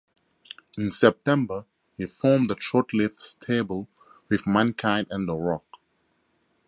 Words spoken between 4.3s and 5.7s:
Mankind and The Rock.